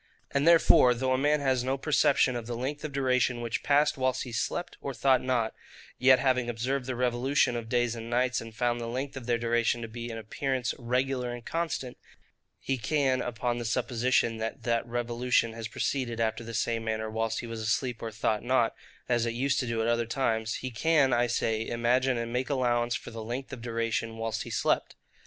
[0.31, 3.99] And therefore, though a man has no perception of the length of duration which passed
[3.99, 5.53] whilst he slept or thought not;
[5.99, 9.37] yet, having observed the revolution of days and nights, and found the length of their
[9.37, 11.97] duration to be in appearance regular and constant,
[12.57, 17.41] he can, upon the supposition that that revolution has proceeded after the same manner whilst
[17.41, 18.73] he was asleep or thought not,
[19.07, 22.49] as it used to do at other times, he can, I say, imagine and make
[22.49, 24.95] allowance for the length of duration whilst he slept.